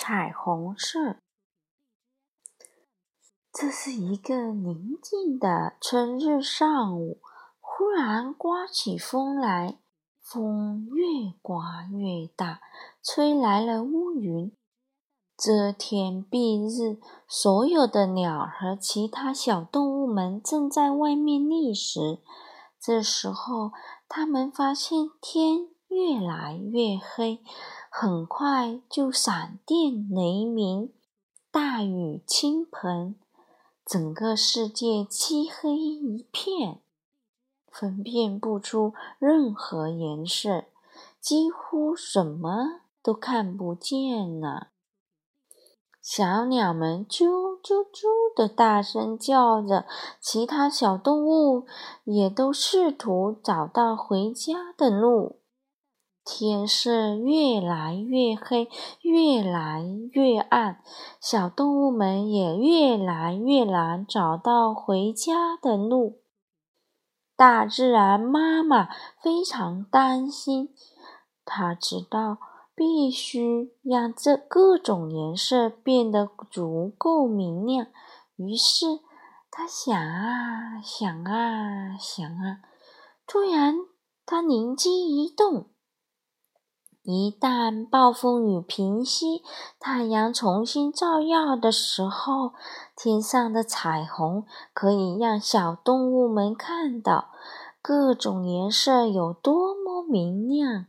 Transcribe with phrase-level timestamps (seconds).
[0.00, 1.16] 彩虹色。
[3.52, 7.18] 这是一个宁静的春日上午，
[7.60, 9.80] 忽然刮起风来，
[10.22, 12.60] 风越刮越大，
[13.02, 14.52] 吹来了乌云。
[15.36, 22.20] 遮天蔽日，所有的鸟和其他小动物们正在外面觅食。
[22.78, 23.72] 这时候，
[24.08, 27.42] 他们发现天越来越黑。
[27.90, 30.92] 很快就闪电雷鸣，
[31.50, 33.16] 大雨倾盆，
[33.84, 36.80] 整个世界漆黑一片，
[37.66, 40.64] 分辨不出任何颜色，
[41.20, 44.68] 几乎什么都看不见了。
[46.00, 47.26] 小鸟们啾
[47.60, 49.86] 啾啾的大声叫着，
[50.20, 51.66] 其他小动物
[52.04, 55.40] 也都试图找到回家的路。
[56.30, 58.68] 天色越来越黑，
[59.00, 59.82] 越来
[60.12, 60.82] 越暗，
[61.22, 66.20] 小动物们也越来越难找到回家的路。
[67.34, 68.90] 大自然妈妈
[69.22, 70.68] 非常担心，
[71.46, 72.36] 她知道
[72.74, 77.86] 必须让这各种颜色变得足够明亮。
[78.36, 79.00] 于是，
[79.50, 82.60] 她想啊想啊想啊，
[83.26, 83.76] 突然，
[84.26, 85.70] 她灵机一动。
[87.10, 89.42] 一旦暴风雨平息，
[89.80, 92.52] 太阳重新照耀的时候，
[92.94, 97.30] 天上的彩虹可以让小动物们看到
[97.80, 100.84] 各种颜色有多么明亮，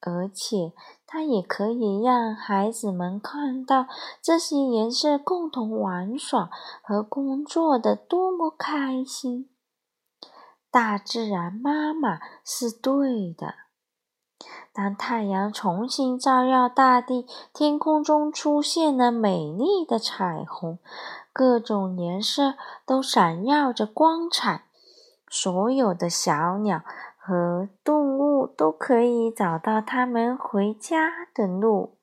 [0.00, 0.72] 而且
[1.08, 3.88] 它也可以让孩子们看到
[4.22, 6.50] 这些颜色共同玩耍
[6.84, 9.50] 和工作的多么开心。
[10.70, 13.63] 大自然妈妈是对的。
[14.74, 20.80] 当太阳重新照耀大地，天空中出现了美丽的彩虹，
[21.32, 24.64] 各种颜色都闪耀着光彩。
[25.28, 26.82] 所有的小鸟
[27.16, 31.94] 和动物都可以找到它们回家的路。